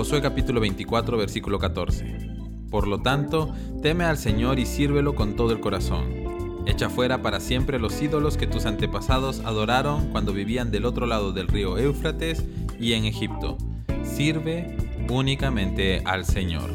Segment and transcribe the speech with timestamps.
[0.00, 2.16] Josué capítulo 24 versículo 14.
[2.70, 3.52] Por lo tanto,
[3.82, 6.64] teme al Señor y sírvelo con todo el corazón.
[6.64, 11.32] Echa fuera para siempre los ídolos que tus antepasados adoraron cuando vivían del otro lado
[11.32, 12.46] del río Éufrates
[12.80, 13.58] y en Egipto.
[14.02, 14.74] Sirve
[15.10, 16.70] únicamente al Señor.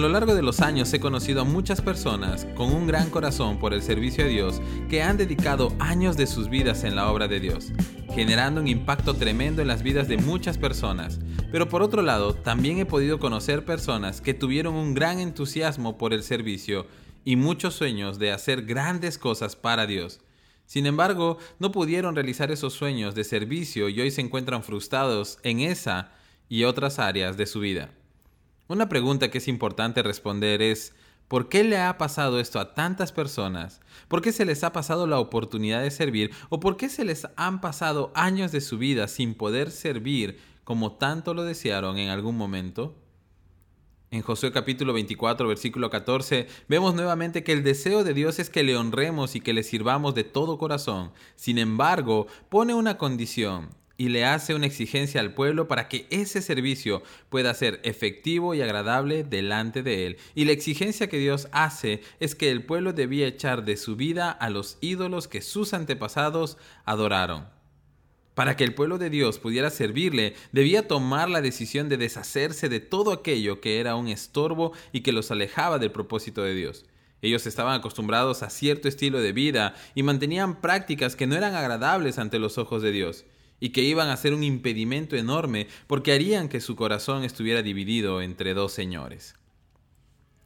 [0.00, 3.58] A lo largo de los años he conocido a muchas personas con un gran corazón
[3.58, 7.28] por el servicio a Dios que han dedicado años de sus vidas en la obra
[7.28, 7.70] de Dios,
[8.14, 11.20] generando un impacto tremendo en las vidas de muchas personas.
[11.52, 16.14] Pero por otro lado, también he podido conocer personas que tuvieron un gran entusiasmo por
[16.14, 16.86] el servicio
[17.22, 20.22] y muchos sueños de hacer grandes cosas para Dios.
[20.64, 25.60] Sin embargo, no pudieron realizar esos sueños de servicio y hoy se encuentran frustrados en
[25.60, 26.12] esa
[26.48, 27.90] y otras áreas de su vida.
[28.70, 30.94] Una pregunta que es importante responder es,
[31.26, 33.80] ¿por qué le ha pasado esto a tantas personas?
[34.06, 36.30] ¿Por qué se les ha pasado la oportunidad de servir?
[36.50, 40.92] ¿O por qué se les han pasado años de su vida sin poder servir como
[40.92, 42.94] tanto lo desearon en algún momento?
[44.12, 48.62] En Josué capítulo 24, versículo 14, vemos nuevamente que el deseo de Dios es que
[48.62, 51.10] le honremos y que le sirvamos de todo corazón.
[51.34, 53.70] Sin embargo, pone una condición,
[54.00, 58.62] y le hace una exigencia al pueblo para que ese servicio pueda ser efectivo y
[58.62, 60.16] agradable delante de él.
[60.34, 64.30] Y la exigencia que Dios hace es que el pueblo debía echar de su vida
[64.30, 66.56] a los ídolos que sus antepasados
[66.86, 67.46] adoraron.
[68.32, 72.80] Para que el pueblo de Dios pudiera servirle, debía tomar la decisión de deshacerse de
[72.80, 76.86] todo aquello que era un estorbo y que los alejaba del propósito de Dios.
[77.20, 82.18] Ellos estaban acostumbrados a cierto estilo de vida y mantenían prácticas que no eran agradables
[82.18, 83.26] ante los ojos de Dios
[83.60, 88.22] y que iban a ser un impedimento enorme porque harían que su corazón estuviera dividido
[88.22, 89.34] entre dos señores.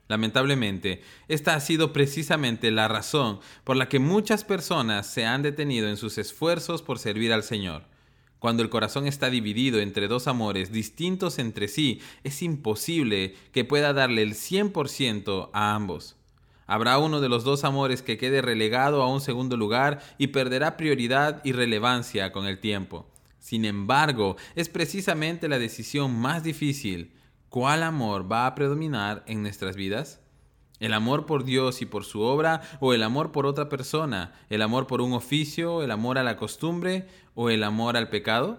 [0.07, 5.89] Lamentablemente, esta ha sido precisamente la razón por la que muchas personas se han detenido
[5.89, 7.85] en sus esfuerzos por servir al Señor.
[8.39, 13.95] Cuando el corazón está dividido entre dos amores distintos entre sí, es imposible que pueda
[13.95, 16.17] darle el 100% a ambos.
[16.67, 20.77] Habrá uno de los dos amores que quede relegado a un segundo lugar y perderá
[20.77, 23.07] prioridad y relevancia con el tiempo.
[23.39, 27.13] Sin embargo, es precisamente la decisión más difícil.
[27.51, 30.20] ¿Cuál amor va a predominar en nuestras vidas?
[30.80, 34.33] ¿El amor por Dios y por su obra o el amor por otra persona?
[34.48, 35.83] ¿El amor por un oficio?
[35.83, 38.58] ¿El amor a la costumbre o el amor al pecado?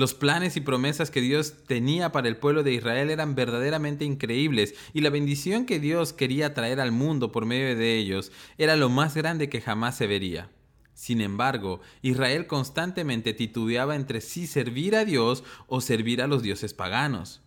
[0.00, 4.74] Los planes y promesas que Dios tenía para el pueblo de Israel eran verdaderamente increíbles
[4.94, 8.88] y la bendición que Dios quería traer al mundo por medio de ellos era lo
[8.88, 10.50] más grande que jamás se vería.
[10.94, 16.72] Sin embargo, Israel constantemente titubeaba entre si servir a Dios o servir a los dioses
[16.72, 17.42] paganos.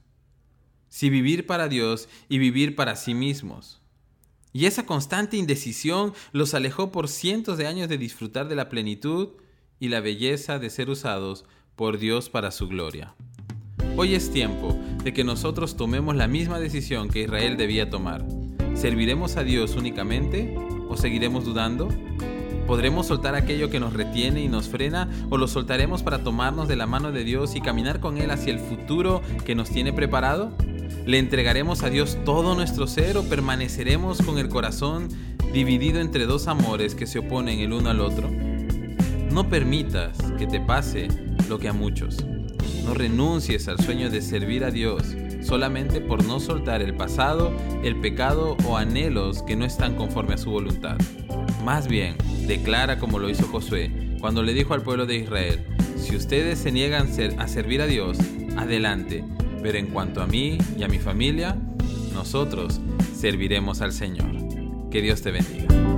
[0.90, 3.82] Si vivir para Dios y vivir para sí mismos.
[4.52, 9.30] Y esa constante indecisión los alejó por cientos de años de disfrutar de la plenitud
[9.80, 13.16] y la belleza de ser usados por Dios para su gloria.
[13.98, 18.24] Hoy es tiempo de que nosotros tomemos la misma decisión que Israel debía tomar.
[18.76, 20.56] ¿Serviremos a Dios únicamente
[20.90, 21.90] o seguiremos dudando?
[22.68, 26.76] ¿Podremos soltar aquello que nos retiene y nos frena o lo soltaremos para tomarnos de
[26.76, 30.56] la mano de Dios y caminar con Él hacia el futuro que nos tiene preparado?
[31.06, 35.10] ¿Le entregaremos a Dios todo nuestro ser o permaneceremos con el corazón
[35.52, 38.30] dividido entre dos amores que se oponen el uno al otro?
[39.32, 41.08] No permitas que te pase
[41.50, 42.26] lo que a muchos.
[42.86, 47.52] No renuncies al sueño de servir a Dios solamente por no soltar el pasado,
[47.84, 50.98] el pecado o anhelos que no están conforme a su voluntad.
[51.64, 52.16] Más bien,
[52.48, 55.66] declara como lo hizo Josué cuando le dijo al pueblo de Israel,
[55.98, 58.18] si ustedes se niegan a servir a Dios,
[58.58, 59.24] adelante,
[59.62, 61.58] pero en cuanto a mí y a mi familia,
[62.14, 62.80] nosotros
[63.14, 64.32] serviremos al Señor.
[64.90, 65.93] Que Dios te bendiga.